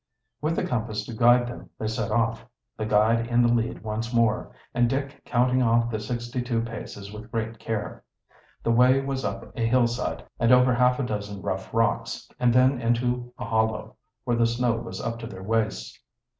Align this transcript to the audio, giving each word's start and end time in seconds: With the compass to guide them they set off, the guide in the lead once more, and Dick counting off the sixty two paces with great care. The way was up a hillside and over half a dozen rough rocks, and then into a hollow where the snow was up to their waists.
With 0.41 0.55
the 0.55 0.65
compass 0.65 1.05
to 1.05 1.13
guide 1.15 1.45
them 1.45 1.69
they 1.77 1.85
set 1.85 2.09
off, 2.09 2.43
the 2.75 2.87
guide 2.87 3.27
in 3.27 3.43
the 3.43 3.53
lead 3.53 3.83
once 3.83 4.11
more, 4.11 4.51
and 4.73 4.89
Dick 4.89 5.21
counting 5.25 5.61
off 5.61 5.91
the 5.91 5.99
sixty 5.99 6.41
two 6.41 6.63
paces 6.63 7.11
with 7.13 7.29
great 7.31 7.59
care. 7.59 8.03
The 8.63 8.71
way 8.71 8.99
was 9.01 9.23
up 9.23 9.55
a 9.55 9.61
hillside 9.63 10.23
and 10.39 10.51
over 10.51 10.73
half 10.73 10.99
a 10.99 11.03
dozen 11.03 11.43
rough 11.43 11.71
rocks, 11.71 12.27
and 12.39 12.51
then 12.51 12.81
into 12.81 13.31
a 13.37 13.45
hollow 13.45 13.95
where 14.23 14.35
the 14.35 14.47
snow 14.47 14.75
was 14.77 14.99
up 14.99 15.19
to 15.19 15.27
their 15.27 15.43
waists. 15.43 15.99